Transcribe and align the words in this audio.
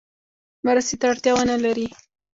مرستې 0.65 0.95
ته 0.99 1.05
اړتیا 1.11 1.31
ونه 1.35 1.55
لري. 1.65 1.87